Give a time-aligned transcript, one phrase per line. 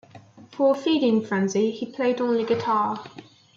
[0.49, 3.03] For "Feeding Frenzy", he played only guitar.